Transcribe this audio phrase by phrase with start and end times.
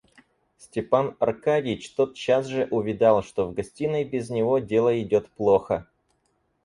[0.57, 5.87] Степан Аркадьич тотчас же увидал, что в гостиной без него дело идет плохо.